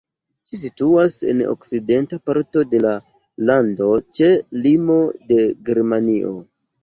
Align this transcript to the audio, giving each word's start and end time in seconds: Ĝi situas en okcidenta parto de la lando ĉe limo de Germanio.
Ĝi 0.51 0.57
situas 0.59 1.17
en 1.33 1.41
okcidenta 1.49 2.19
parto 2.29 2.63
de 2.71 2.79
la 2.87 2.93
lando 3.49 3.91
ĉe 4.21 4.31
limo 4.65 4.97
de 5.33 5.41
Germanio. 5.71 6.35